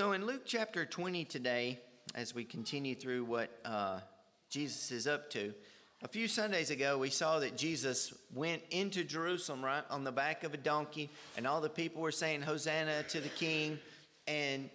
[0.00, 1.78] So in Luke chapter 20 today,
[2.14, 4.00] as we continue through what uh,
[4.48, 5.52] Jesus is up to,
[6.02, 10.42] a few Sundays ago we saw that Jesus went into Jerusalem right on the back
[10.42, 13.78] of a donkey, and all the people were saying, Hosanna to the King.
[14.26, 14.70] And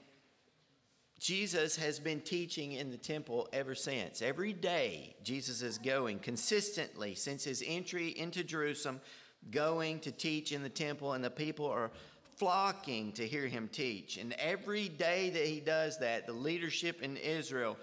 [1.19, 4.21] Jesus has been teaching in the temple ever since.
[4.21, 9.01] Every day, Jesus is going consistently since his entry into Jerusalem,
[9.49, 11.89] going to teach in the temple, and the people are
[12.37, 14.17] flocking to hear him teach.
[14.17, 17.77] And every day that he does that, the leadership in Israel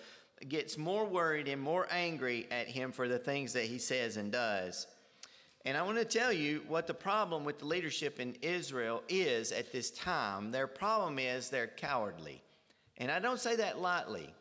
[0.49, 4.33] gets more worried and more angry at him for the things that he says and
[4.33, 4.87] does.
[5.65, 9.53] And I want to tell you what the problem with the leadership in Israel is
[9.53, 10.51] at this time.
[10.51, 12.43] Their problem is they're cowardly.
[12.99, 14.35] And I don't say that lightly.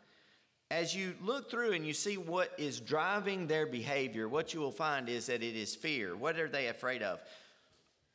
[0.72, 4.72] As you look through and you see what is driving their behavior, what you will
[4.72, 6.16] find is that it is fear.
[6.16, 7.20] What are they afraid of?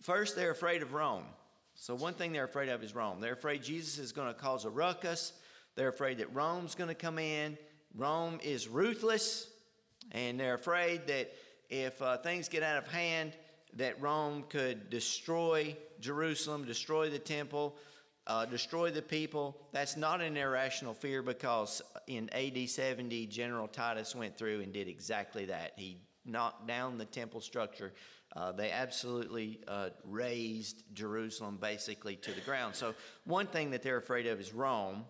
[0.02, 1.24] First, they're afraid of Rome.
[1.78, 3.20] So, one thing they're afraid of is Rome.
[3.20, 5.32] They're afraid Jesus is going to cause a ruckus.
[5.74, 7.58] They're afraid that Rome's going to come in.
[7.94, 9.48] Rome is ruthless.
[10.12, 11.32] And they're afraid that
[11.68, 13.32] if uh, things get out of hand,
[13.74, 17.76] that Rome could destroy Jerusalem, destroy the temple,
[18.26, 19.56] uh, destroy the people.
[19.72, 24.88] That's not an irrational fear because in AD 70, General Titus went through and did
[24.88, 25.72] exactly that.
[25.76, 27.92] He knocked down the temple structure.
[28.36, 32.74] Uh, they absolutely uh, razed Jerusalem basically to the ground.
[32.74, 35.06] So, one thing that they're afraid of is Rome.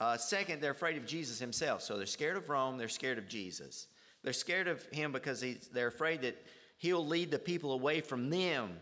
[0.00, 1.82] Uh, second, they're afraid of Jesus himself.
[1.82, 3.86] So, they're scared of Rome, they're scared of Jesus.
[4.24, 6.44] They're scared of him because they're afraid that
[6.78, 8.76] he'll lead the people away from them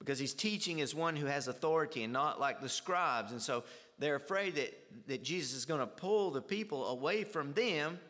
[0.00, 3.30] because he's teaching as one who has authority and not like the scribes.
[3.30, 3.62] And so
[4.00, 4.74] they're afraid that,
[5.06, 8.00] that Jesus is going to pull the people away from them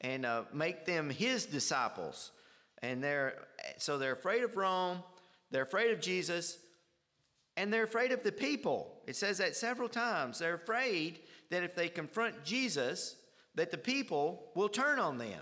[0.00, 2.32] and uh, make them his disciples.
[2.82, 3.46] And they're
[3.78, 5.02] so they're afraid of Rome,
[5.50, 6.58] they're afraid of Jesus,
[7.56, 9.00] and they're afraid of the people.
[9.06, 10.38] It says that several times.
[10.38, 13.16] They're afraid that if they confront Jesus,
[13.54, 15.40] that the people will turn on them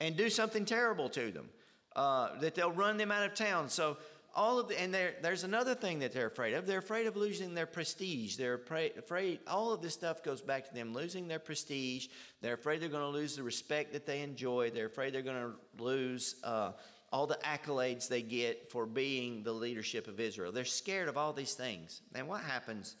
[0.00, 1.48] and do something terrible to them,
[1.94, 3.68] uh, that they'll run them out of town.
[3.68, 3.96] So
[4.36, 6.66] all of the, and there, there's another thing that they're afraid of.
[6.66, 8.36] They're afraid of losing their prestige.
[8.36, 8.60] They're
[8.98, 12.08] afraid, all of this stuff goes back to them losing their prestige.
[12.42, 14.70] They're afraid they're going to lose the respect that they enjoy.
[14.70, 16.72] They're afraid they're going to lose uh,
[17.10, 20.52] all the accolades they get for being the leadership of Israel.
[20.52, 22.02] They're scared of all these things.
[22.14, 22.96] And what happens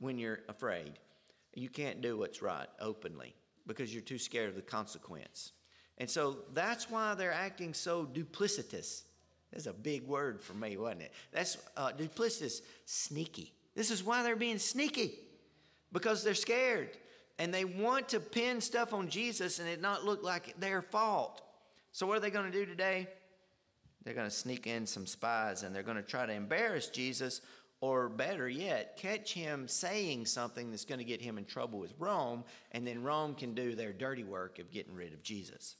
[0.00, 0.98] when you're afraid?
[1.54, 3.34] You can't do what's right openly
[3.66, 5.52] because you're too scared of the consequence.
[5.96, 9.02] And so that's why they're acting so duplicitous
[9.52, 11.12] that's a big word for me, wasn't it?
[11.32, 13.52] That's uh, duplicitous, sneaky.
[13.74, 15.14] This is why they're being sneaky
[15.92, 16.90] because they're scared
[17.38, 21.42] and they want to pin stuff on Jesus and it not look like their fault.
[21.92, 23.08] So, what are they going to do today?
[24.04, 27.40] They're going to sneak in some spies and they're going to try to embarrass Jesus,
[27.80, 31.94] or better yet, catch him saying something that's going to get him in trouble with
[31.98, 35.76] Rome, and then Rome can do their dirty work of getting rid of Jesus.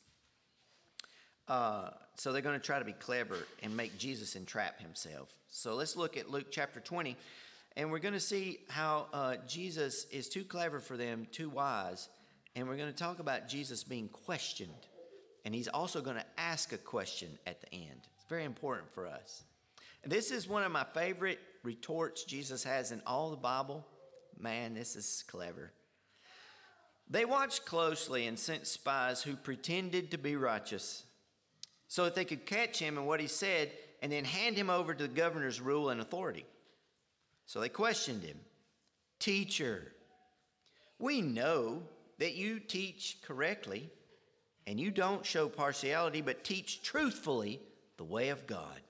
[1.49, 5.33] Uh, so they're going to try to be clever and make Jesus entrap himself.
[5.49, 7.17] So let's look at Luke chapter 20,
[7.77, 12.09] and we're going to see how uh, Jesus is too clever for them, too wise,
[12.55, 14.71] and we're going to talk about Jesus being questioned.
[15.45, 18.01] And he's also going to ask a question at the end.
[18.17, 19.45] It's very important for us.
[20.03, 23.87] And this is one of my favorite retorts Jesus has in all the Bible.
[24.39, 25.73] Man, this is clever.
[27.09, 31.05] They watched closely and sent spies who pretended to be righteous
[31.89, 33.73] so that they could catch him in what he said
[34.03, 36.47] and then hand him over to the governor's rule and authority.
[37.47, 38.39] So they questioned him
[39.19, 39.93] Teacher,
[40.99, 41.83] we know
[42.19, 43.91] that you teach correctly
[44.67, 47.61] and you don't show partiality, but teach truthfully
[47.97, 48.81] the way of God.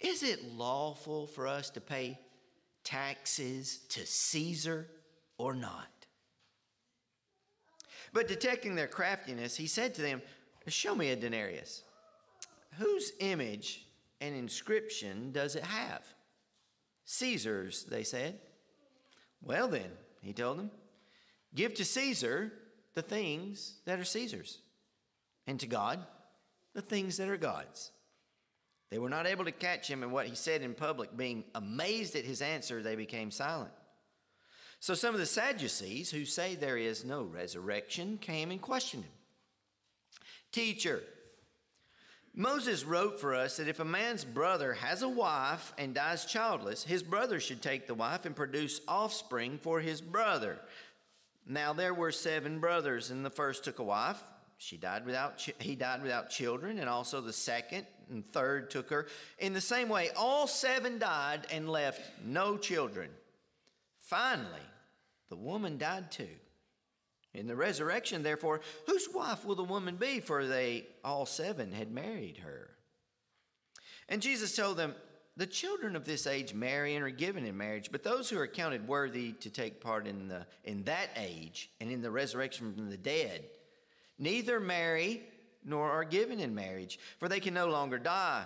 [0.00, 2.18] Is it lawful for us to pay
[2.84, 4.86] taxes to Caesar
[5.38, 5.88] or not?
[8.12, 10.22] But detecting their craftiness, he said to them,
[10.68, 11.82] Show me a denarius.
[12.78, 13.86] Whose image
[14.20, 16.02] and inscription does it have?
[17.04, 18.38] Caesar's, they said.
[19.42, 19.90] Well, then,
[20.20, 20.70] he told them,
[21.54, 22.52] give to Caesar
[22.94, 24.58] the things that are Caesar's,
[25.46, 26.04] and to God
[26.74, 27.90] the things that are God's.
[28.90, 31.16] They were not able to catch him in what he said in public.
[31.16, 33.72] Being amazed at his answer, they became silent.
[34.80, 39.12] So some of the Sadducees, who say there is no resurrection, came and questioned him.
[40.52, 41.02] Teacher,
[42.34, 46.84] Moses wrote for us that if a man's brother has a wife and dies childless,
[46.84, 50.58] his brother should take the wife and produce offspring for his brother.
[51.46, 54.22] Now there were seven brothers, and the first took a wife.
[54.58, 59.06] She died without he died without children, and also the second and third took her.
[59.38, 63.10] In the same way, all seven died and left no children.
[63.98, 64.62] Finally,
[65.28, 66.28] The woman died too.
[67.34, 70.20] In the resurrection, therefore, whose wife will the woman be?
[70.20, 72.70] For they all seven had married her.
[74.08, 74.94] And Jesus told them,
[75.36, 78.46] The children of this age marry and are given in marriage, but those who are
[78.46, 82.90] counted worthy to take part in, the, in that age and in the resurrection from
[82.90, 83.44] the dead
[84.18, 85.22] neither marry
[85.64, 88.44] nor are given in marriage, for they can no longer die,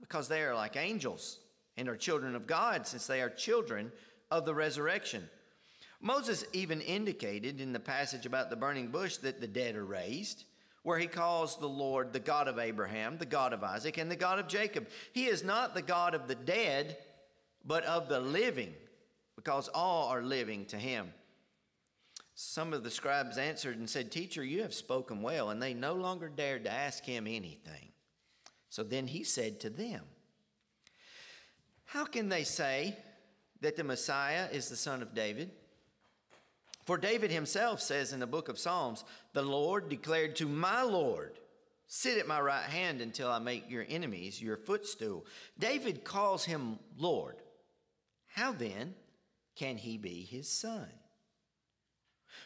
[0.00, 1.38] because they are like angels
[1.76, 3.92] and are children of God, since they are children
[4.30, 5.28] of the resurrection.
[6.00, 10.44] Moses even indicated in the passage about the burning bush that the dead are raised,
[10.82, 14.16] where he calls the Lord the God of Abraham, the God of Isaac, and the
[14.16, 14.88] God of Jacob.
[15.12, 16.96] He is not the God of the dead,
[17.64, 18.72] but of the living,
[19.36, 21.12] because all are living to him.
[22.34, 25.50] Some of the scribes answered and said, Teacher, you have spoken well.
[25.50, 27.90] And they no longer dared to ask him anything.
[28.70, 30.04] So then he said to them,
[31.84, 32.96] How can they say
[33.60, 35.50] that the Messiah is the son of David?
[36.84, 41.38] For David himself says in the book of Psalms, The Lord declared to my Lord,
[41.86, 45.26] Sit at my right hand until I make your enemies your footstool.
[45.58, 47.36] David calls him Lord.
[48.28, 48.94] How then
[49.56, 50.86] can he be his son?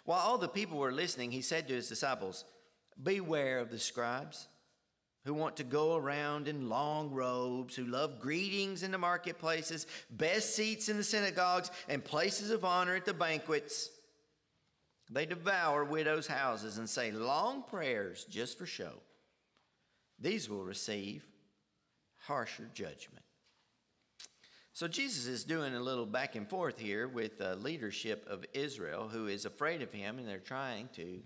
[0.04, 2.44] While all the people were listening, he said to his disciples,
[3.02, 4.48] Beware of the scribes
[5.24, 10.54] who want to go around in long robes, who love greetings in the marketplaces, best
[10.54, 13.90] seats in the synagogues, and places of honor at the banquets.
[15.10, 18.94] They devour widows' houses and say long prayers just for show.
[20.18, 21.24] These will receive
[22.26, 23.24] harsher judgment.
[24.72, 29.08] So Jesus is doing a little back and forth here with the leadership of Israel
[29.08, 31.20] who is afraid of him and they're trying to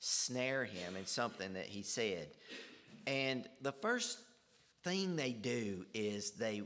[0.00, 2.28] snare him in something that he said.
[3.06, 4.18] And the first
[4.82, 6.62] thing they do is they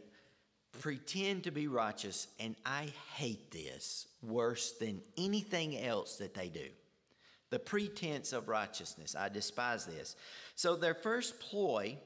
[0.81, 6.67] pretend to be righteous, and I hate this worse than anything else that they do.
[7.51, 9.15] The pretense of righteousness.
[9.19, 10.17] I despise this.
[10.57, 11.99] So, their first ploy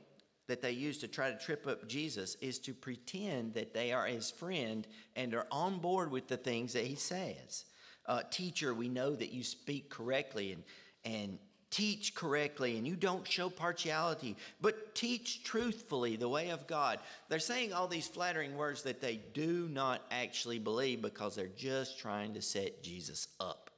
[0.49, 4.07] that they use to try to trip up Jesus is to pretend that they are
[4.07, 7.65] his friend and are on board with the things that he says.
[8.07, 10.63] Uh, teacher, we know that you speak correctly and,
[11.05, 11.39] and
[11.71, 16.99] teach correctly and you don't show partiality, but teach truthfully the way of God.
[17.29, 21.99] They're saying all these flattering words that they do not actually believe because they're just
[21.99, 23.71] trying to set Jesus up.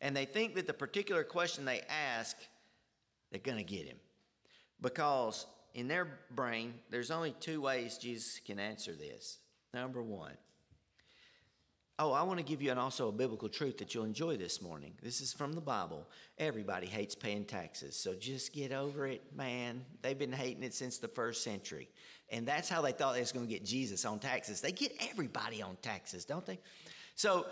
[0.00, 2.36] And they think that the particular question they ask,
[3.30, 3.98] they're going to get him.
[4.80, 9.38] Because in their brain, there's only two ways Jesus can answer this.
[9.72, 10.32] Number one,
[11.98, 14.60] oh, I want to give you an, also a biblical truth that you'll enjoy this
[14.62, 14.94] morning.
[15.02, 16.08] This is from the Bible.
[16.38, 19.84] Everybody hates paying taxes, so just get over it, man.
[20.00, 21.88] They've been hating it since the first century.
[22.30, 24.60] And that's how they thought they was going to get Jesus on taxes.
[24.60, 26.58] They get everybody on taxes, don't they?
[27.14, 27.46] So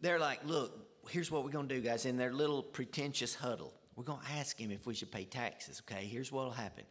[0.00, 0.72] they're like, look,
[1.10, 2.06] here's what we're going to do, guys.
[2.06, 5.82] In their little pretentious huddle, we're going to ask him if we should pay taxes,
[5.84, 6.04] okay?
[6.04, 6.84] Here's what will happen.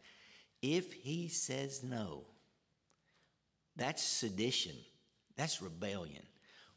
[0.62, 2.24] If he says no,
[3.76, 4.76] that's sedition,
[5.36, 6.22] that's rebellion.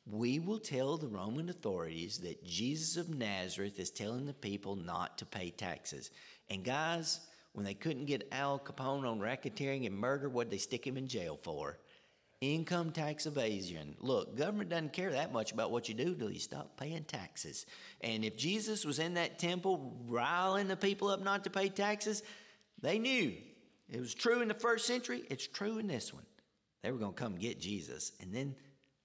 [0.09, 5.17] We will tell the Roman authorities that Jesus of Nazareth is telling the people not
[5.17, 6.11] to pay taxes.
[6.49, 7.19] And guys,
[7.51, 11.07] when they couldn't get Al Capone on racketeering and murder, what'd they stick him in
[11.07, 11.77] jail for?
[12.39, 13.95] Income tax evasion.
[13.99, 17.65] Look, government doesn't care that much about what you do till you stop paying taxes.
[18.01, 22.23] And if Jesus was in that temple riling the people up not to pay taxes,
[22.81, 23.33] they knew
[23.89, 26.25] it was true in the first century, it's true in this one.
[26.83, 28.55] They were going to come get Jesus, and then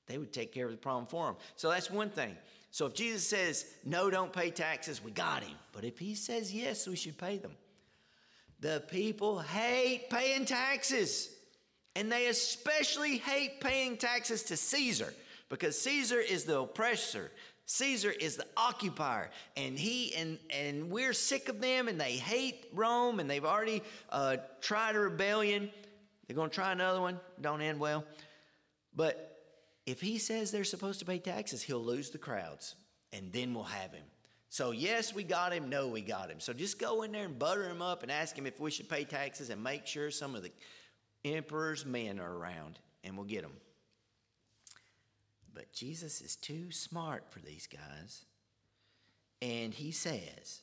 [0.06, 1.36] they would take care of the problem for him.
[1.56, 2.36] So that's one thing.
[2.70, 5.56] So if Jesus says, no, don't pay taxes, we got him.
[5.72, 7.52] But if he says, yes, we should pay them.
[8.60, 11.30] The people hate paying taxes.
[11.94, 15.12] And they especially hate paying taxes to Caesar
[15.50, 17.30] because Caesar is the oppressor.
[17.66, 22.66] Caesar is the occupier, and he and and we're sick of them, and they hate
[22.74, 25.70] Rome, and they've already uh, tried a rebellion.
[26.26, 27.20] They're going to try another one.
[27.40, 28.04] Don't end well.
[28.94, 29.31] But
[29.86, 32.74] if he says they're supposed to pay taxes, he'll lose the crowds,
[33.12, 34.04] and then we'll have him.
[34.48, 35.68] So yes, we got him.
[35.68, 36.38] No, we got him.
[36.38, 38.88] So just go in there and butter him up and ask him if we should
[38.88, 40.52] pay taxes, and make sure some of the
[41.24, 43.52] emperor's men are around, and we'll get him.
[45.54, 48.24] But Jesus is too smart for these guys.
[49.40, 50.62] And he says,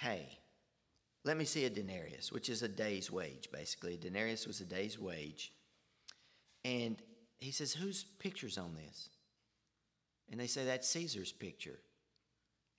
[0.00, 0.38] Hey,
[1.24, 3.94] let me see a denarius, which is a day's wage, basically.
[3.94, 5.52] A denarius was a day's wage.
[6.64, 6.96] And
[7.40, 9.08] he says, Whose picture's on this?
[10.30, 11.78] And they say, That's Caesar's picture.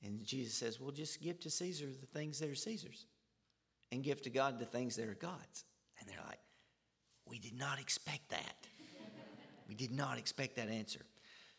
[0.03, 3.06] And Jesus says, Well, just give to Caesar the things that are Caesar's
[3.91, 5.65] and give to God the things that are God's.
[6.00, 6.39] And they're like,
[7.27, 8.56] We did not expect that.
[9.68, 11.00] We did not expect that answer.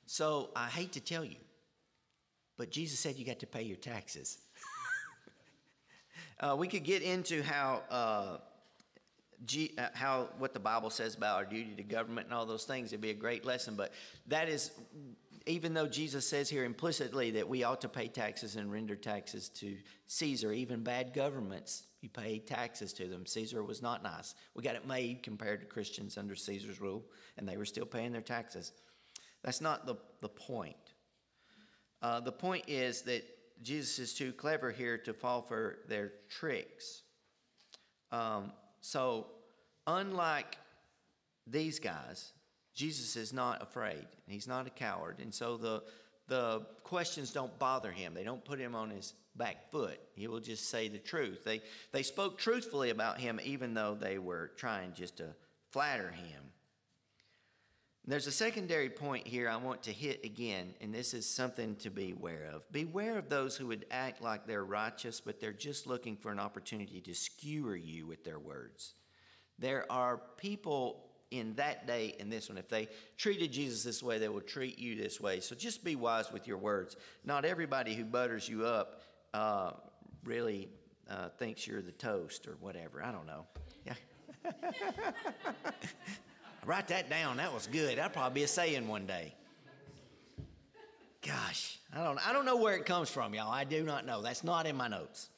[0.04, 1.38] So I hate to tell you,
[2.59, 4.37] but Jesus said you got to pay your taxes.
[6.40, 7.82] uh, we could get into how.
[7.90, 8.37] Uh,
[9.46, 12.64] G, uh, how what the Bible says about our duty to government and all those
[12.64, 12.92] things.
[12.92, 13.92] It'd be a great lesson, but
[14.28, 14.70] that is,
[15.46, 19.49] even though Jesus says here implicitly that we ought to pay taxes and render taxes
[19.50, 23.26] to Caesar, even bad governments, you pay taxes to them.
[23.26, 24.34] Caesar was not nice.
[24.54, 27.04] We got it made compared to Christians under Caesar's rule,
[27.37, 28.72] and they were still paying their taxes.
[29.42, 30.76] That's not the, the point.
[32.00, 33.25] Uh, the point is that
[33.62, 37.02] Jesus is too clever here to fall for their tricks.
[38.11, 38.52] Um,
[38.83, 39.29] so,
[39.87, 40.59] unlike
[41.47, 42.33] these guys,
[42.75, 44.07] Jesus is not afraid.
[44.27, 45.21] He's not a coward.
[45.21, 45.83] And so the,
[46.29, 48.12] the questions don't bother him.
[48.12, 50.01] They don't put him on his back foot.
[50.15, 51.45] He will just say the truth.
[51.45, 51.62] They,
[51.93, 55.29] they spoke truthfully about him, even though they were trying just to
[55.71, 56.43] flatter him.
[58.04, 61.90] There's a secondary point here I want to hit again, and this is something to
[61.90, 62.71] be aware of.
[62.73, 66.40] Beware of those who would act like they're righteous, but they're just looking for an
[66.40, 68.94] opportunity to skewer you with their words.
[69.61, 72.59] There are people in that day and this one.
[72.59, 75.38] If they treated Jesus this way, they will treat you this way.
[75.38, 76.97] So just be wise with your words.
[77.25, 79.71] Not everybody who butters you up uh,
[80.25, 80.68] really
[81.09, 83.00] uh, thinks you're the toast or whatever.
[83.02, 83.47] I don't know.
[83.87, 83.94] Yeah.
[86.64, 87.38] Write that down.
[87.38, 87.99] That was good.
[87.99, 89.35] That'll probably be a saying one day.
[91.26, 93.50] Gosh, I don't, I don't know where it comes from, y'all.
[93.50, 94.23] I do not know.
[94.23, 95.28] That's not in my notes.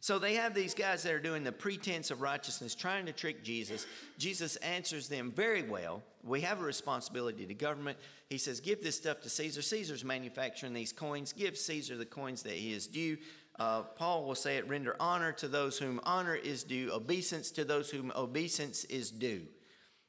[0.00, 3.44] So they have these guys that are doing the pretense of righteousness, trying to trick
[3.44, 3.86] Jesus.
[4.18, 6.02] Jesus answers them very well.
[6.24, 7.98] We have a responsibility to government.
[8.28, 9.62] He says, Give this stuff to Caesar.
[9.62, 11.32] Caesar's manufacturing these coins.
[11.32, 13.16] Give Caesar the coins that he is due.
[13.60, 17.64] Uh, Paul will say it render honor to those whom honor is due, obeisance to
[17.64, 19.42] those whom obeisance is due.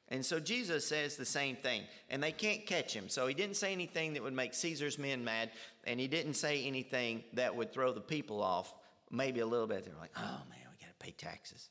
[0.08, 3.08] And so Jesus says the same thing, and they can't catch him.
[3.08, 5.50] So he didn't say anything that would make Caesar's men mad,
[5.84, 8.74] and he didn't say anything that would throw the people off,
[9.10, 9.84] maybe a little bit.
[9.84, 11.70] They're like, oh man, we got to pay taxes.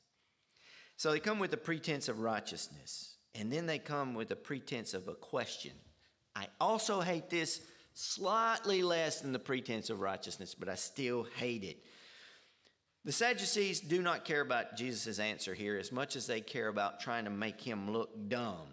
[0.98, 4.94] So they come with the pretense of righteousness, and then they come with the pretense
[4.94, 5.74] of a question.
[6.36, 7.62] I also hate this
[7.94, 11.78] slightly less than the pretense of righteousness, but I still hate it.
[13.06, 17.02] The Sadducees do not care about Jesus' answer here as much as they care about
[17.02, 18.68] trying to make him look dumb.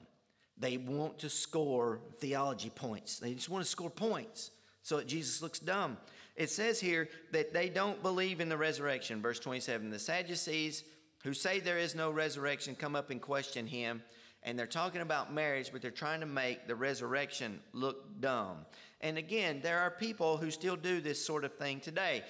[0.56, 4.50] They want to score theology points, they just want to score points
[4.82, 5.96] so that Jesus looks dumb.
[6.37, 9.20] It says here that they don't believe in the resurrection.
[9.20, 10.84] Verse 27 The Sadducees
[11.22, 14.02] who say there is no resurrection come up and question him.
[14.42, 18.64] And they're talking about marriage, but they're trying to make the resurrection look dumb.
[19.02, 22.22] And again, there are people who still do this sort of thing today.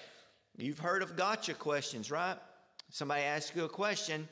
[0.61, 2.37] You've heard of gotcha questions, right?
[2.90, 4.29] Somebody asks you a question.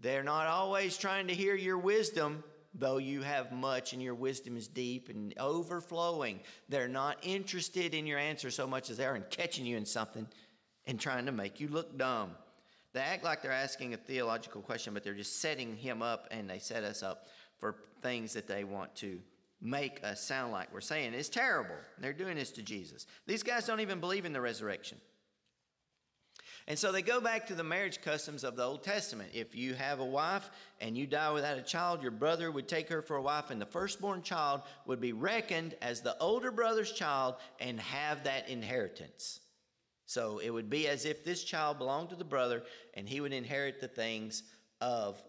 [0.00, 2.42] They're not always trying to hear your wisdom,
[2.74, 6.40] though you have much and your wisdom is deep and overflowing.
[6.68, 9.86] They're not interested in your answer so much as they are in catching you in
[9.86, 10.26] something
[10.86, 12.32] and trying to make you look dumb.
[12.92, 16.48] They act like they're asking a theological question, but they're just setting him up and
[16.48, 17.26] they set us up
[17.58, 19.20] for things that they want to
[19.60, 21.14] make us sound like we're saying.
[21.14, 21.76] It's terrible.
[21.98, 23.06] They're doing this to Jesus.
[23.26, 24.98] These guys don't even believe in the resurrection.
[26.66, 29.30] And so they go back to the marriage customs of the Old Testament.
[29.34, 32.88] If you have a wife and you die without a child, your brother would take
[32.88, 36.92] her for a wife, and the firstborn child would be reckoned as the older brother's
[36.92, 39.40] child and have that inheritance.
[40.06, 42.62] So it would be as if this child belonged to the brother
[42.94, 44.42] and he would inherit the things
[44.80, 45.22] of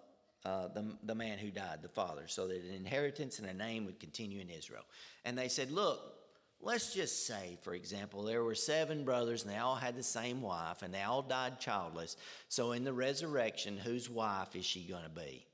[0.46, 3.86] uh, the, the man who died, the father, so that an inheritance and a name
[3.86, 4.84] would continue in Israel.
[5.24, 6.14] And they said, Look,
[6.66, 10.42] Let's just say, for example, there were seven brothers and they all had the same
[10.42, 12.18] wife and they all died childless.
[12.50, 15.46] So in the resurrection, whose wife is she going to be?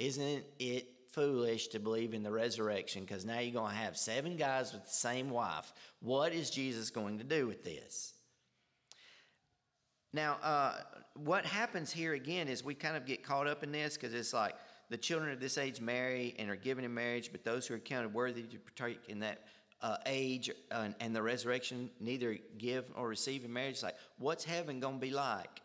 [0.00, 4.36] Isn't it foolish to believe in the resurrection because now you're going to have seven
[4.36, 5.72] guys with the same wife?
[6.00, 8.12] What is Jesus going to do with this?
[10.12, 10.74] Now, uh,
[11.14, 14.34] what happens here again is we kind of get caught up in this because it's
[14.34, 14.56] like
[14.88, 17.78] the children of this age marry and are given in marriage, but those who are
[17.78, 19.44] counted worthy to partake in that
[19.82, 23.72] uh, age and, and, the resurrection neither give or receive in marriage.
[23.72, 25.62] It's like, what's heaven going to be like?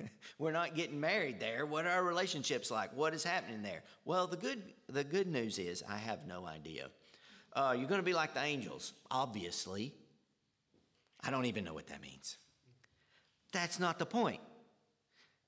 [0.38, 1.64] We're not getting married there.
[1.64, 2.94] What are our relationships like?
[2.96, 3.82] What is happening there?
[4.04, 6.88] Well, the good, the good news is I have no idea.
[7.52, 9.92] Uh, you're going to be like the angels, obviously.
[11.20, 12.38] I don't even know what that means.
[13.52, 14.40] That's not the point.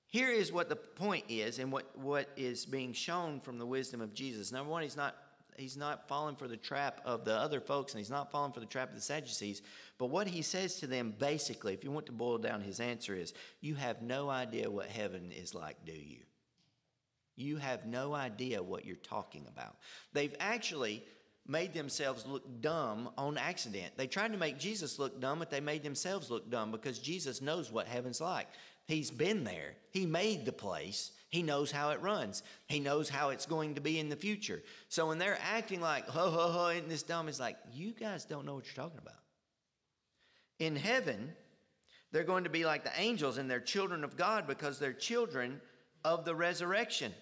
[0.06, 4.00] Here is what the point is and what, what is being shown from the wisdom
[4.00, 4.52] of Jesus.
[4.52, 5.16] Number one, he's not
[5.56, 8.60] he's not falling for the trap of the other folks and he's not falling for
[8.60, 9.62] the trap of the Sadducees.
[9.98, 13.14] But what he says to them basically, if you want to boil down his answer,
[13.14, 16.20] is you have no idea what heaven is like, do you?
[17.36, 19.76] You have no idea what you're talking about.
[20.12, 21.02] They've actually
[21.46, 23.92] made themselves look dumb on accident.
[23.96, 27.42] They tried to make Jesus look dumb, but they made themselves look dumb because Jesus
[27.42, 28.48] knows what heaven's like.
[28.86, 31.12] He's been there, He made the place.
[31.30, 32.42] He knows how it runs.
[32.68, 34.62] He knows how it's going to be in the future.
[34.88, 37.28] So when they're acting like, ho, ho, ho, isn't this dumb?
[37.28, 39.18] It's like, you guys don't know what you're talking about.
[40.60, 41.32] In heaven,
[42.12, 45.60] they're going to be like the angels and they're children of God because they're children
[46.04, 47.12] of the resurrection.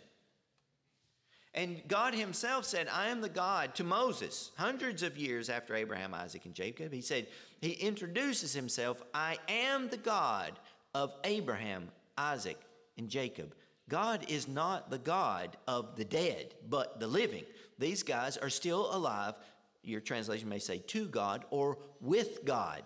[1.54, 6.14] And God Himself said, I am the God to Moses, hundreds of years after Abraham,
[6.14, 6.92] Isaac, and Jacob.
[6.92, 7.26] He said,
[7.60, 10.52] He introduces Himself, I am the God
[10.94, 12.58] of Abraham, Isaac,
[12.96, 13.54] and Jacob.
[13.88, 17.44] God is not the God of the dead, but the living.
[17.78, 19.34] These guys are still alive.
[19.82, 22.82] Your translation may say to God or with God.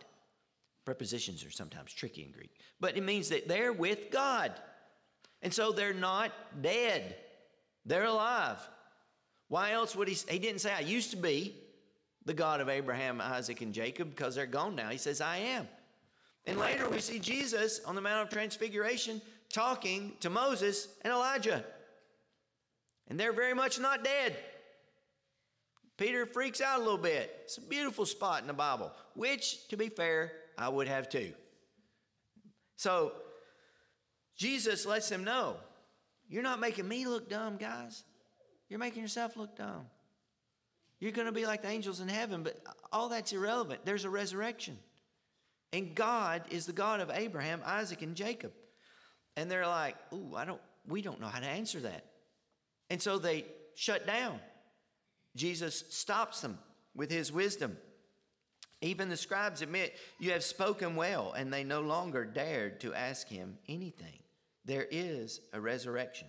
[0.85, 4.53] Prepositions are sometimes tricky in Greek, but it means that they're with God.
[5.43, 7.17] And so they're not dead,
[7.85, 8.59] they're alive.
[9.49, 10.17] Why else would he?
[10.29, 11.55] He didn't say, I used to be
[12.25, 14.89] the God of Abraham, Isaac, and Jacob because they're gone now.
[14.89, 15.69] He says, I am.
[16.47, 19.21] And later we see Jesus on the Mount of Transfiguration
[19.53, 21.65] talking to Moses and Elijah.
[23.09, 24.37] And they're very much not dead.
[25.97, 27.35] Peter freaks out a little bit.
[27.45, 31.33] It's a beautiful spot in the Bible, which, to be fair, I would have too.
[32.77, 33.13] So,
[34.37, 35.57] Jesus lets them know
[36.29, 38.03] you're not making me look dumb, guys.
[38.69, 39.87] You're making yourself look dumb.
[40.99, 42.61] You're going to be like the angels in heaven, but
[42.93, 43.81] all that's irrelevant.
[43.85, 44.79] There's a resurrection.
[45.73, 48.53] And God is the God of Abraham, Isaac, and Jacob.
[49.37, 52.05] And they're like, ooh, I don't, we don't know how to answer that.
[52.91, 54.41] And so they shut down.
[55.35, 56.59] Jesus stops them
[56.95, 57.77] with his wisdom.
[58.81, 63.29] Even the scribes admit, You have spoken well, and they no longer dared to ask
[63.29, 64.19] him anything.
[64.65, 66.29] There is a resurrection.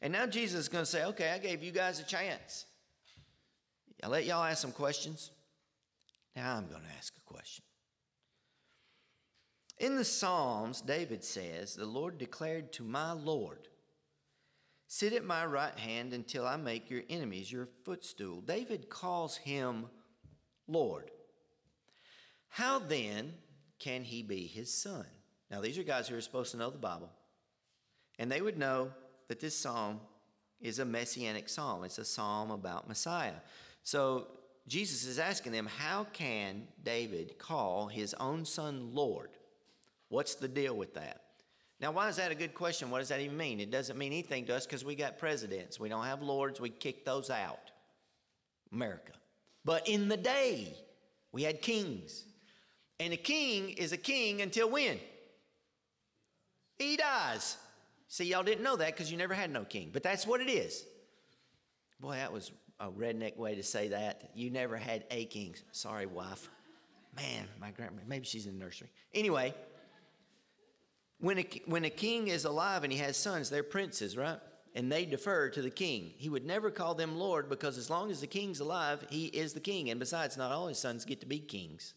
[0.00, 2.66] And now Jesus is going to say, Okay, I gave you guys a chance.
[4.02, 5.30] I let y'all ask some questions.
[6.34, 7.64] Now I'm going to ask a question.
[9.82, 13.66] In the Psalms, David says, The Lord declared to my Lord,
[14.86, 18.42] Sit at my right hand until I make your enemies your footstool.
[18.42, 19.86] David calls him
[20.68, 21.10] Lord.
[22.48, 23.32] How then
[23.80, 25.04] can he be his son?
[25.50, 27.10] Now, these are guys who are supposed to know the Bible,
[28.20, 28.92] and they would know
[29.26, 29.98] that this psalm
[30.60, 31.82] is a messianic psalm.
[31.82, 33.40] It's a psalm about Messiah.
[33.82, 34.28] So,
[34.68, 39.30] Jesus is asking them, How can David call his own son Lord?
[40.12, 41.22] What's the deal with that?
[41.80, 42.90] Now, why is that a good question?
[42.90, 43.60] What does that even mean?
[43.60, 45.80] It doesn't mean anything to us because we got presidents.
[45.80, 46.60] We don't have lords.
[46.60, 47.70] We kick those out.
[48.74, 49.12] America.
[49.64, 50.76] But in the day,
[51.32, 52.26] we had kings.
[53.00, 55.00] And a king is a king until when?
[56.78, 57.56] He dies.
[58.08, 59.88] See, y'all didn't know that because you never had no king.
[59.94, 60.84] But that's what it is.
[62.00, 64.30] Boy, that was a redneck way to say that.
[64.34, 65.54] You never had a king.
[65.70, 66.50] Sorry, wife.
[67.16, 68.90] Man, my grandma, maybe she's in the nursery.
[69.14, 69.54] Anyway,
[71.22, 74.38] when a, when a king is alive and he has sons, they're princes, right?
[74.74, 76.12] And they defer to the king.
[76.16, 79.52] He would never call them Lord because as long as the king's alive, he is
[79.52, 79.88] the king.
[79.90, 81.94] And besides, not all his sons get to be kings.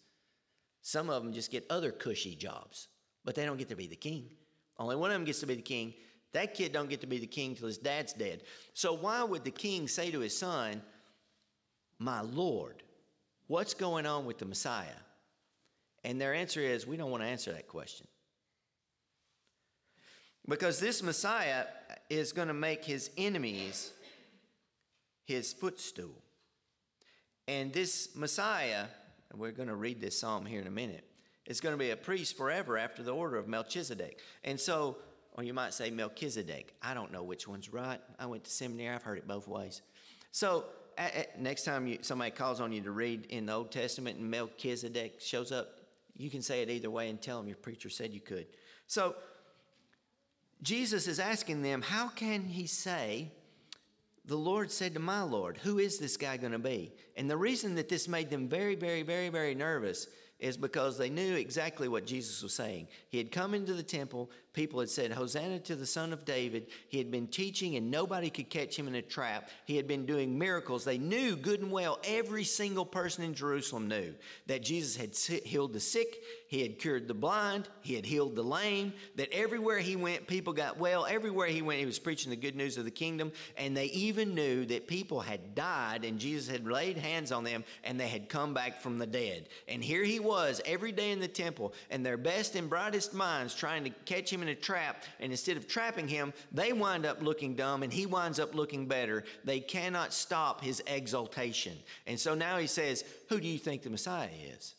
[0.82, 2.88] Some of them just get other cushy jobs,
[3.24, 4.30] but they don't get to be the king.
[4.78, 5.96] Only one of them gets to be the king.
[6.34, 8.44] That kid don't get to be the king till his dad's dead.
[8.74, 10.82] So why would the king say to his son,
[11.98, 12.84] "My Lord"?
[13.48, 15.00] What's going on with the Messiah?
[16.04, 18.08] And their answer is, we don't want to answer that question.
[20.48, 21.66] Because this Messiah
[22.10, 23.92] is going to make his enemies
[25.26, 26.22] his footstool.
[27.48, 28.86] And this Messiah,
[29.32, 31.04] and we're going to read this psalm here in a minute,
[31.46, 34.20] is going to be a priest forever after the order of Melchizedek.
[34.44, 34.98] And so,
[35.34, 36.74] or you might say Melchizedek.
[36.82, 38.00] I don't know which one's right.
[38.18, 39.82] I went to seminary, I've heard it both ways.
[40.32, 40.66] So,
[41.38, 45.20] next time you, somebody calls on you to read in the Old Testament and Melchizedek
[45.20, 45.80] shows up,
[46.16, 48.48] you can say it either way and tell them your preacher said you could.
[48.88, 49.16] So,
[50.66, 53.30] Jesus is asking them, how can he say,
[54.26, 56.92] the Lord said to my Lord, Who is this guy going to be?
[57.16, 60.08] And the reason that this made them very, very, very, very nervous
[60.40, 62.88] is because they knew exactly what Jesus was saying.
[63.10, 66.68] He had come into the temple, people had said, Hosanna to the Son of David.
[66.88, 69.50] He had been teaching, and nobody could catch him in a trap.
[69.66, 70.86] He had been doing miracles.
[70.86, 74.16] They knew good and well, every single person in Jerusalem knew
[74.48, 78.44] that Jesus had healed the sick, he had cured the blind, he had healed the
[78.44, 81.06] lame, that everywhere he went, people got well.
[81.06, 83.32] Everywhere he went, he was preaching the good news of the kingdom.
[83.58, 87.64] And they even knew that people had died, and Jesus had laid hands on them,
[87.84, 89.50] and they had come back from the dead.
[89.68, 93.54] And here he was every day in the temple and their best and brightest minds
[93.54, 95.04] trying to catch him in a trap.
[95.20, 98.88] And instead of trapping him, they wind up looking dumb and he winds up looking
[98.88, 99.24] better.
[99.44, 101.78] They cannot stop his exaltation.
[102.08, 104.76] And so now he says, Who do you think the Messiah is?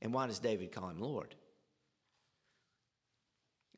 [0.00, 1.34] And why does David call him Lord?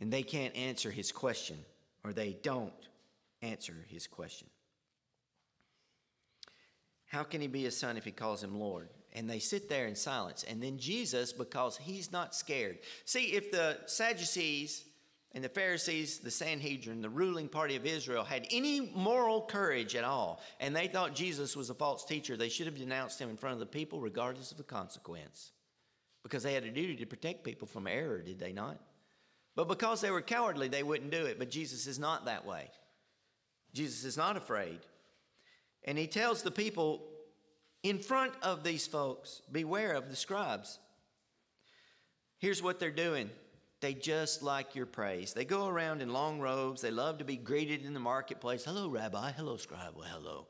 [0.01, 1.59] And they can't answer his question,
[2.03, 2.73] or they don't
[3.43, 4.49] answer his question.
[7.15, 8.89] How can he be a son if he calls him Lord?
[9.13, 10.45] And they sit there in silence.
[10.49, 12.79] And then Jesus, because he's not scared.
[13.05, 14.85] See, if the Sadducees
[15.31, 20.03] and the Pharisees, the Sanhedrin, the ruling party of Israel, had any moral courage at
[20.03, 23.37] all, and they thought Jesus was a false teacher, they should have denounced him in
[23.37, 25.53] front of the people, regardless of the consequence.
[26.25, 28.81] Because they had a duty to protect people from error, did they not?
[29.55, 31.39] But because they were cowardly, they wouldn't do it.
[31.39, 32.73] But Jesus is not that way.
[33.73, 34.81] Jesus is not afraid.
[35.85, 37.03] And he tells the people
[37.83, 40.79] in front of these folks beware of the scribes.
[42.39, 43.31] Here's what they're doing
[43.81, 45.35] they just like your praise.
[45.35, 46.81] They go around in long robes.
[46.81, 48.65] They love to be greeted in the marketplace.
[48.65, 49.33] Hello, Rabbi.
[49.33, 49.93] Hello, scribe.
[49.95, 50.47] Well, hello.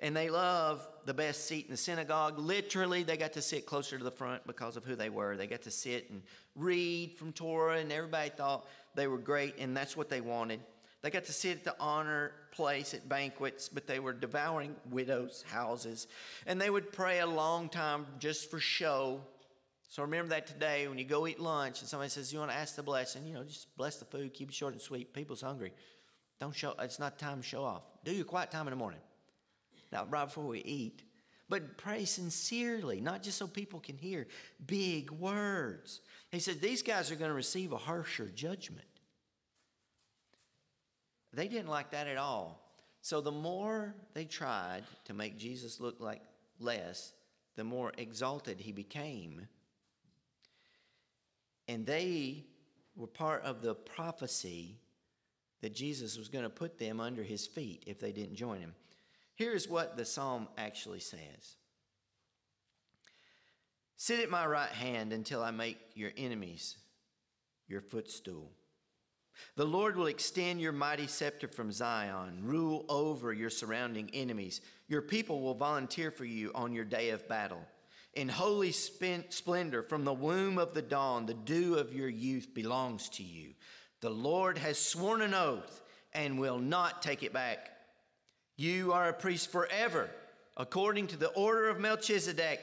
[0.00, 2.38] And they love the best seat in the synagogue.
[2.38, 5.36] Literally, they got to sit closer to the front because of who they were.
[5.36, 6.22] They got to sit and
[6.54, 10.60] read from Torah, and everybody thought they were great, and that's what they wanted.
[11.02, 15.44] They got to sit at the honor place at banquets, but they were devouring widows'
[15.48, 16.08] houses.
[16.46, 19.20] And they would pray a long time just for show.
[19.88, 22.56] So remember that today when you go eat lunch and somebody says, You want to
[22.56, 25.14] ask the blessing, you know, just bless the food, keep it short and sweet.
[25.14, 25.72] People's hungry.
[26.40, 27.82] Don't show, it's not time to show off.
[28.04, 29.00] Do your quiet time in the morning.
[29.92, 31.02] Now, right before we eat.
[31.48, 34.26] But pray sincerely, not just so people can hear
[34.66, 36.00] big words.
[36.30, 38.84] He said, These guys are going to receive a harsher judgment.
[41.32, 42.62] They didn't like that at all.
[43.00, 46.22] So the more they tried to make Jesus look like
[46.58, 47.12] less,
[47.56, 49.46] the more exalted he became.
[51.68, 52.44] And they
[52.96, 54.78] were part of the prophecy
[55.60, 58.74] that Jesus was going to put them under his feet if they didn't join him.
[59.34, 61.56] Here's what the psalm actually says
[63.96, 66.76] Sit at my right hand until I make your enemies
[67.66, 68.50] your footstool.
[69.56, 74.60] The Lord will extend your mighty scepter from Zion, rule over your surrounding enemies.
[74.88, 77.60] Your people will volunteer for you on your day of battle.
[78.14, 83.08] In holy splendor, from the womb of the dawn, the dew of your youth belongs
[83.10, 83.54] to you.
[84.00, 87.70] The Lord has sworn an oath and will not take it back.
[88.56, 90.10] You are a priest forever,
[90.56, 92.60] according to the order of Melchizedek.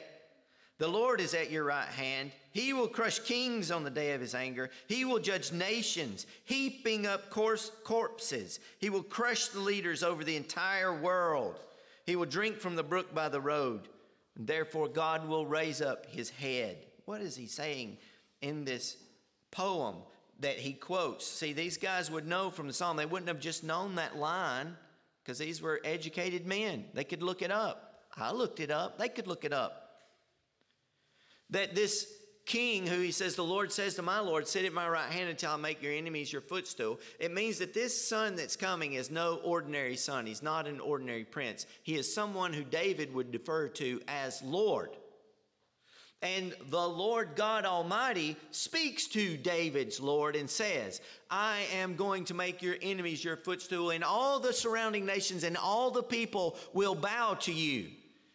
[0.77, 2.31] The Lord is at your right hand.
[2.51, 4.69] He will crush kings on the day of his anger.
[4.87, 8.59] He will judge nations, heaping up corpses.
[8.79, 11.59] He will crush the leaders over the entire world.
[12.05, 13.87] He will drink from the brook by the road.
[14.35, 16.77] And therefore, God will raise up his head.
[17.05, 17.97] What is he saying
[18.41, 18.97] in this
[19.51, 19.95] poem
[20.41, 21.25] that he quotes?
[21.25, 22.97] See, these guys would know from the psalm.
[22.97, 24.75] They wouldn't have just known that line
[25.23, 26.83] because these were educated men.
[26.93, 28.03] They could look it up.
[28.17, 28.97] I looked it up.
[28.97, 29.84] They could look it up
[31.49, 32.11] that this
[32.45, 35.29] king who he says, The Lord says to my Lord, Sit at my right hand
[35.29, 36.99] until I make your enemies your footstool.
[37.19, 40.25] It means that this son that's coming is no ordinary son.
[40.25, 41.65] He's not an ordinary prince.
[41.83, 44.91] He is someone who David would defer to as Lord.
[46.21, 52.33] And the Lord God Almighty speaks to David's Lord and says, I am going to
[52.33, 56.95] make your enemies your footstool, and all the surrounding nations and all the people will
[56.95, 57.89] bow to you.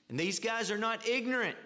[0.08, 1.56] And these guys are not ignorant.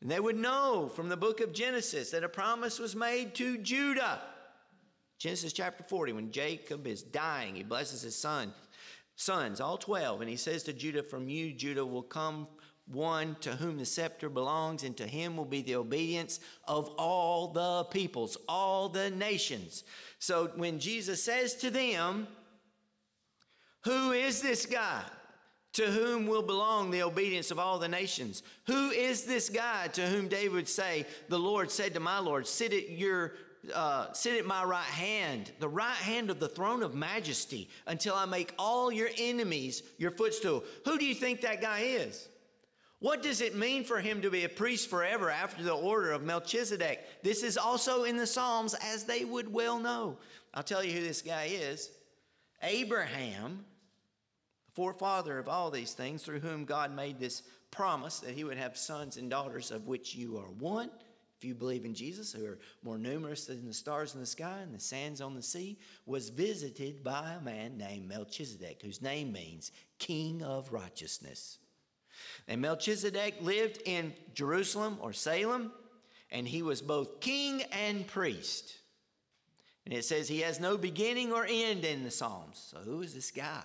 [0.00, 3.58] And they would know from the book of Genesis that a promise was made to
[3.58, 4.20] Judah.
[5.18, 8.52] Genesis chapter 40, when Jacob is dying, he blesses his son,
[9.14, 12.46] sons, all 12, and he says to Judah, From you, Judah, will come
[12.86, 17.48] one to whom the scepter belongs, and to him will be the obedience of all
[17.48, 19.84] the peoples, all the nations.
[20.18, 22.28] So when Jesus says to them,
[23.84, 25.02] Who is this guy?
[25.76, 28.42] To whom will belong the obedience of all the nations.
[28.66, 32.46] Who is this guy to whom David would say, The Lord said to my Lord,
[32.46, 33.34] Sit at your
[33.74, 38.14] uh, sit at my right hand, the right hand of the throne of majesty, until
[38.14, 40.64] I make all your enemies your footstool.
[40.86, 42.26] Who do you think that guy is?
[43.00, 46.22] What does it mean for him to be a priest forever after the order of
[46.22, 47.22] Melchizedek?
[47.22, 50.16] This is also in the Psalms, as they would well know.
[50.54, 51.90] I'll tell you who this guy is
[52.62, 53.66] Abraham
[54.76, 58.76] forefather of all these things, through whom God made this promise that he would have
[58.76, 60.90] sons and daughters, of which you are one.
[61.38, 64.58] If you believe in Jesus, who are more numerous than the stars in the sky
[64.62, 69.32] and the sands on the sea, was visited by a man named Melchizedek, whose name
[69.32, 71.58] means King of Righteousness.
[72.46, 75.72] And Melchizedek lived in Jerusalem or Salem,
[76.30, 78.76] and he was both king and priest.
[79.86, 82.62] And it says he has no beginning or end in the Psalms.
[82.70, 83.62] So who is this guy?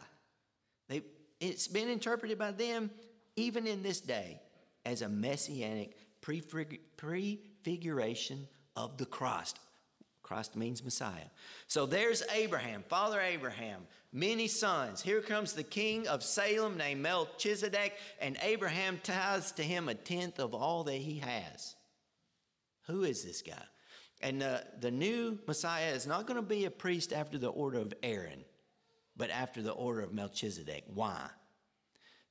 [0.91, 1.01] They,
[1.39, 2.91] it's been interpreted by them,
[3.37, 4.41] even in this day,
[4.85, 9.59] as a messianic prefiguration of the Christ.
[10.21, 11.29] Christ means Messiah.
[11.67, 15.01] So there's Abraham, Father Abraham, many sons.
[15.01, 20.39] Here comes the king of Salem named Melchizedek, and Abraham tithes to him a tenth
[20.39, 21.77] of all that he has.
[22.87, 23.63] Who is this guy?
[24.21, 27.79] And uh, the new Messiah is not going to be a priest after the order
[27.79, 28.43] of Aaron,
[29.15, 30.83] but after the order of Melchizedek.
[30.93, 31.27] Why?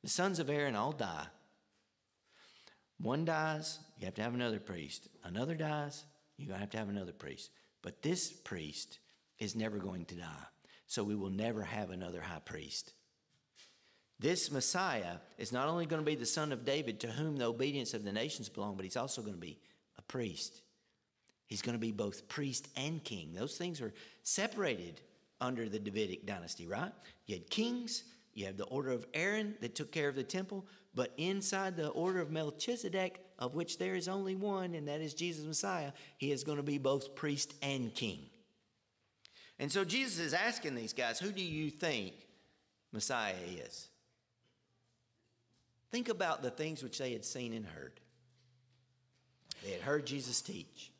[0.02, 1.26] The sons of Aaron all die.
[2.98, 5.08] One dies, you have to have another priest.
[5.24, 6.04] Another dies,
[6.36, 7.50] you're going to have to have another priest.
[7.82, 8.98] But this priest
[9.38, 10.46] is never going to die.
[10.86, 12.92] So we will never have another high priest.
[14.18, 17.46] This Messiah is not only going to be the son of David to whom the
[17.46, 19.58] obedience of the nations belong, but he's also going to be
[19.96, 20.60] a priest.
[21.46, 23.32] He's going to be both priest and king.
[23.32, 25.00] Those things are separated
[25.40, 26.92] under the Davidic dynasty, right?
[27.26, 30.66] You had kings, you have the order of Aaron that took care of the temple,
[30.94, 35.14] but inside the order of Melchizedek, of which there is only one, and that is
[35.14, 38.20] Jesus Messiah, he is going to be both priest and king.
[39.58, 42.14] And so Jesus is asking these guys, who do you think
[42.92, 43.88] Messiah is?
[45.92, 48.00] Think about the things which they had seen and heard.
[49.64, 50.90] They had heard Jesus teach.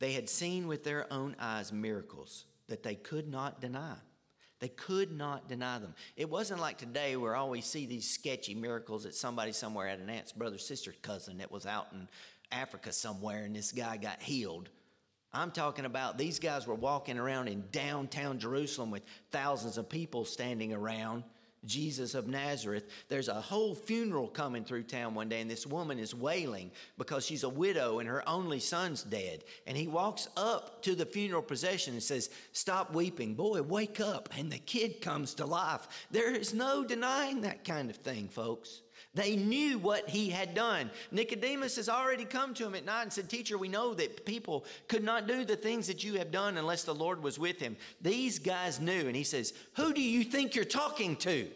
[0.00, 3.96] They had seen with their own eyes miracles that they could not deny.
[4.60, 5.94] They could not deny them.
[6.16, 9.98] It wasn't like today where all we see these sketchy miracles that somebody somewhere had
[9.98, 12.08] an aunt's brother, sister, cousin that was out in
[12.50, 14.70] Africa somewhere and this guy got healed.
[15.32, 20.24] I'm talking about these guys were walking around in downtown Jerusalem with thousands of people
[20.24, 21.24] standing around
[21.66, 22.88] Jesus of Nazareth.
[23.08, 27.26] There's a whole funeral coming through town one day, and this woman is wailing because
[27.26, 29.44] she's a widow and her only son's dead.
[29.66, 33.34] And he walks up to the funeral procession and says, Stop weeping.
[33.34, 34.28] Boy, wake up.
[34.38, 35.88] And the kid comes to life.
[36.10, 38.82] There is no denying that kind of thing, folks.
[39.14, 40.90] They knew what he had done.
[41.12, 44.64] Nicodemus has already come to him at night and said, Teacher, we know that people
[44.88, 47.76] could not do the things that you have done unless the Lord was with him.
[48.00, 49.06] These guys knew.
[49.06, 51.48] And he says, Who do you think you're talking to?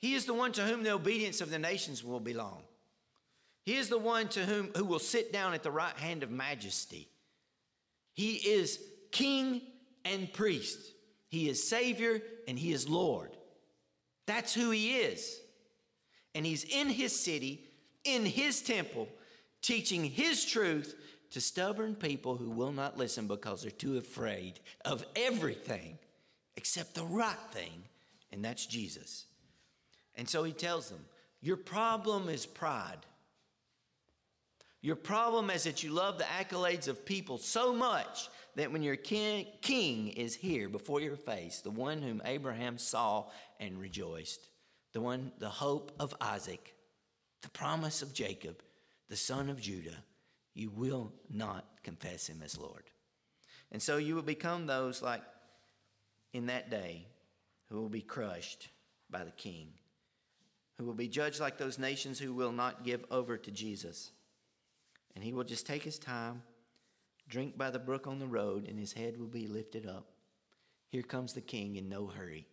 [0.00, 2.62] He is the one to whom the obedience of the nations will belong.
[3.64, 6.30] He is the one to whom who will sit down at the right hand of
[6.30, 7.08] majesty.
[8.14, 8.78] He is
[9.10, 9.60] king
[10.04, 10.78] and priest.
[11.28, 13.36] He is savior and he is lord.
[14.26, 15.40] That's who he is.
[16.34, 17.64] And he's in his city,
[18.04, 19.08] in his temple,
[19.62, 20.94] teaching his truth
[21.30, 25.98] to stubborn people who will not listen because they're too afraid of everything
[26.56, 27.82] except the right thing,
[28.32, 29.26] and that's Jesus.
[30.14, 31.04] And so he tells them,
[31.40, 33.06] Your problem is pride.
[34.80, 38.96] Your problem is that you love the accolades of people so much that when your
[38.96, 43.26] king, is here before your face, the one whom Abraham saw
[43.60, 44.48] and rejoiced,
[44.92, 46.74] the one, the hope of Isaac,
[47.42, 48.62] the promise of Jacob,
[49.08, 49.96] the son of Judah,
[50.54, 52.84] you will not confess him as Lord.
[53.72, 55.22] And so you will become those like
[56.32, 57.06] in that day
[57.68, 58.70] who will be crushed
[59.10, 59.68] by the king,
[60.78, 64.12] who will be judged like those nations who will not give over to Jesus.
[65.14, 66.42] And he will just take his time
[67.28, 70.06] drink by the brook on the road, and his head will be lifted up.
[70.88, 72.46] Here comes the king in no hurry.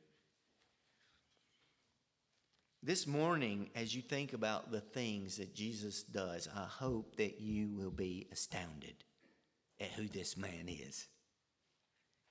[2.81, 7.69] This morning, as you think about the things that Jesus does, I hope that you
[7.69, 9.05] will be astounded
[9.79, 11.07] at who this man is.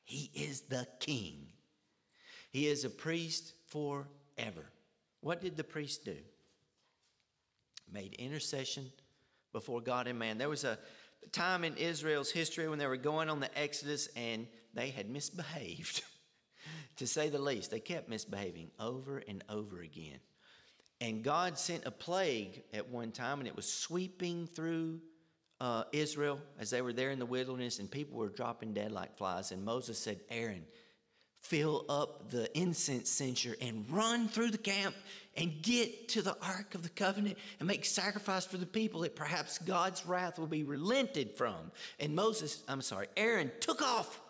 [0.04, 1.46] He is the king,
[2.50, 4.66] he is a priest forever.
[5.20, 6.16] What did the priest do?
[7.90, 8.90] Made intercession
[9.52, 10.36] before God and man.
[10.36, 10.78] There was a
[11.30, 16.02] time in Israel's history when they were going on the Exodus and they had misbehaved,
[16.96, 17.70] to say the least.
[17.70, 20.18] They kept misbehaving over and over again.
[21.00, 25.00] And God sent a plague at one time, and it was sweeping through
[25.60, 29.16] uh, Israel as they were there in the wilderness, and people were dropping dead like
[29.16, 29.52] flies.
[29.52, 30.64] And Moses said, Aaron,
[31.42, 34.94] fill up the incense censer and run through the camp
[35.36, 39.16] and get to the Ark of the Covenant and make sacrifice for the people that
[39.16, 41.70] perhaps God's wrath will be relented from.
[41.98, 44.20] And Moses, I'm sorry, Aaron took off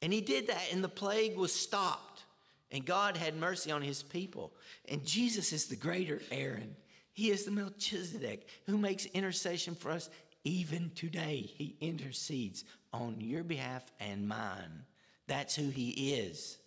[0.00, 2.24] and he did that, and the plague was stopped.
[2.70, 4.52] And God had mercy on his people.
[4.88, 6.76] And Jesus is the greater Aaron.
[7.12, 10.10] He is the Melchizedek who makes intercession for us
[10.44, 11.50] even today.
[11.52, 14.84] He intercedes on your behalf and mine.
[15.28, 16.58] That's who he is.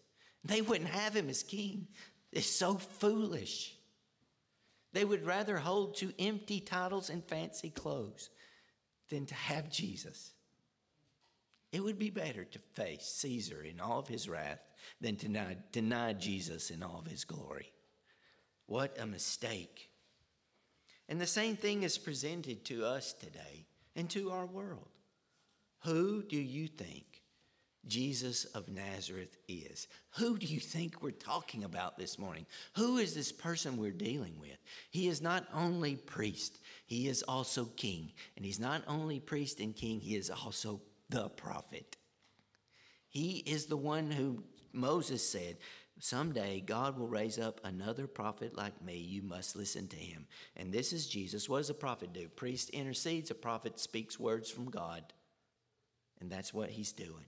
[0.45, 1.87] They wouldn't have him as king.
[2.31, 3.75] It's so foolish.
[4.93, 8.29] They would rather hold to empty titles and fancy clothes
[9.09, 10.31] than to have Jesus.
[11.71, 14.59] It would be better to face Caesar in all of his wrath
[14.99, 17.71] than to deny, deny Jesus in all of his glory.
[18.65, 19.89] What a mistake.
[21.07, 24.87] And the same thing is presented to us today and to our world.
[25.83, 27.20] Who do you think
[27.87, 29.87] Jesus of Nazareth is?
[30.17, 32.45] Who do you think we're talking about this morning?
[32.75, 34.57] Who is this person we're dealing with?
[34.91, 38.11] He is not only priest, he is also king.
[38.35, 41.97] And he's not only priest and king, he is also the prophet.
[43.09, 45.57] He is the one who Moses said,
[45.99, 48.97] Someday God will raise up another prophet like me.
[48.97, 50.25] You must listen to him.
[50.55, 51.47] And this is Jesus.
[51.47, 52.27] What does a prophet do?
[52.29, 55.03] Priest intercedes, a prophet speaks words from God.
[56.19, 57.25] And that's what he's doing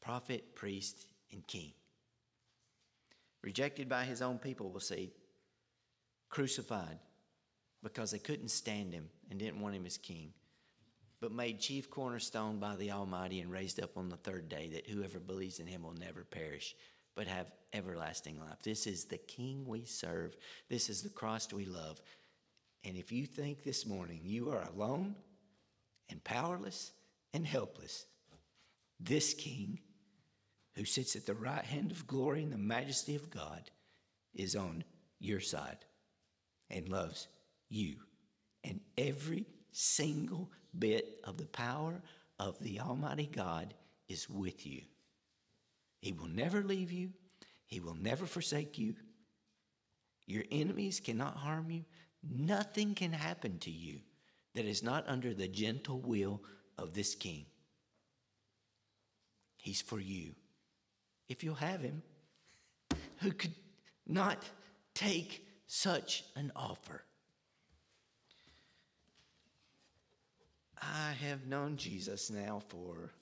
[0.00, 1.72] prophet, priest, and king.
[3.42, 5.10] Rejected by his own people, we'll see.
[6.28, 6.98] Crucified
[7.82, 10.32] because they couldn't stand him and didn't want him as king.
[11.20, 14.88] But made chief cornerstone by the Almighty and raised up on the third day, that
[14.88, 16.76] whoever believes in him will never perish,
[17.14, 18.62] but have everlasting life.
[18.62, 20.36] This is the King we serve.
[20.68, 22.00] This is the Christ we love.
[22.84, 25.16] And if you think this morning you are alone
[26.08, 26.92] and powerless
[27.34, 28.06] and helpless,
[29.00, 29.80] this King
[30.78, 33.68] who sits at the right hand of glory in the majesty of God
[34.32, 34.84] is on
[35.18, 35.78] your side
[36.70, 37.26] and loves
[37.68, 37.96] you.
[38.62, 42.00] And every single bit of the power
[42.38, 43.74] of the Almighty God
[44.08, 44.82] is with you.
[46.00, 47.10] He will never leave you,
[47.66, 48.94] He will never forsake you.
[50.26, 51.84] Your enemies cannot harm you.
[52.22, 53.98] Nothing can happen to you
[54.54, 56.40] that is not under the gentle will
[56.76, 57.46] of this King.
[59.56, 60.34] He's for you
[61.28, 62.02] if you'll have him,
[63.18, 63.54] who could
[64.06, 64.42] not
[64.94, 67.04] take such an offer.
[70.80, 73.12] I have known Jesus now for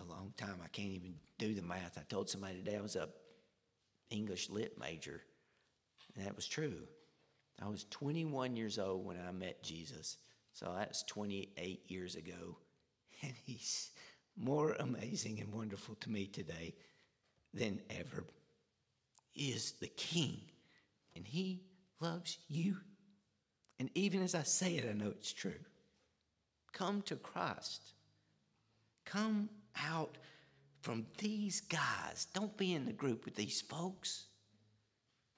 [0.00, 0.56] a long time.
[0.62, 1.98] I can't even do the math.
[1.98, 3.08] I told somebody today I was a
[4.10, 5.22] English lit major,
[6.14, 6.86] and that was true.
[7.60, 10.18] I was 21 years old when I met Jesus,
[10.52, 12.56] so that's 28 years ago,
[13.22, 13.90] and he's
[14.36, 16.74] more amazing and wonderful to me today
[17.54, 18.24] than ever
[19.34, 20.40] is the King,
[21.16, 21.62] and He
[22.00, 22.76] loves you.
[23.78, 25.52] And even as I say it, I know it's true.
[26.72, 27.94] Come to Christ.
[29.04, 30.18] Come out
[30.82, 32.26] from these guys.
[32.34, 34.24] Don't be in the group with these folks.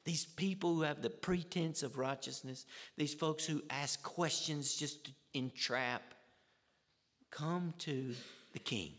[0.04, 5.10] These people who have the pretense of righteousness, these folks who ask questions just to
[5.32, 6.02] entrap.
[7.30, 8.14] Come to
[8.52, 8.92] the King.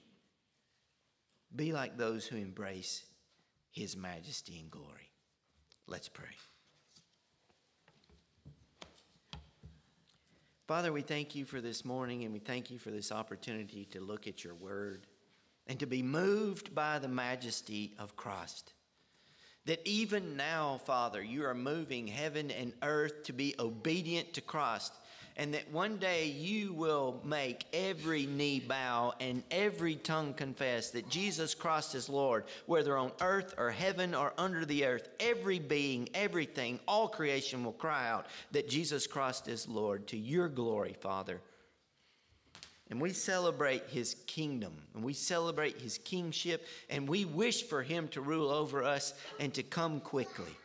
[1.56, 3.04] Be like those who embrace
[3.72, 5.12] his majesty and glory.
[5.88, 6.26] Let's pray.
[10.68, 14.00] Father, we thank you for this morning and we thank you for this opportunity to
[14.00, 15.06] look at your word
[15.68, 18.74] and to be moved by the majesty of Christ.
[19.66, 24.94] That even now, Father, you are moving heaven and earth to be obedient to Christ
[25.38, 31.10] and that one day you will make every knee bow and every tongue confess that
[31.10, 35.10] Jesus Christ is Lord, whether on earth or heaven or under the earth.
[35.20, 40.48] Every being, everything, all creation will cry out that Jesus Christ is Lord to your
[40.48, 41.42] glory, Father.
[42.90, 48.08] And we celebrate his kingdom and we celebrate his kingship and we wish for him
[48.10, 50.56] to rule over us and to come quickly.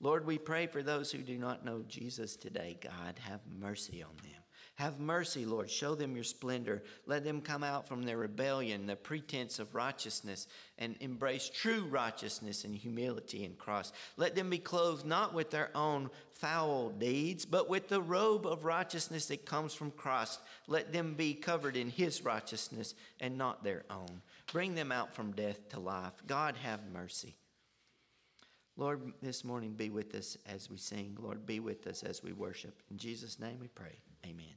[0.00, 2.78] Lord, we pray for those who do not know Jesus today.
[2.82, 4.40] God, have mercy on them.
[4.76, 5.70] Have mercy, Lord.
[5.70, 6.82] Show them your splendor.
[7.04, 10.46] Let them come out from their rebellion, the pretense of righteousness,
[10.78, 13.94] and embrace true righteousness and humility in Christ.
[14.16, 18.64] Let them be clothed not with their own foul deeds, but with the robe of
[18.64, 20.40] righteousness that comes from Christ.
[20.66, 24.22] Let them be covered in his righteousness and not their own.
[24.50, 26.14] Bring them out from death to life.
[26.26, 27.36] God, have mercy.
[28.76, 31.16] Lord, this morning be with us as we sing.
[31.20, 32.82] Lord, be with us as we worship.
[32.90, 33.98] In Jesus' name we pray.
[34.26, 34.54] Amen.